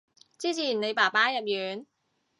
[0.39, 1.85] 之前你爸爸入院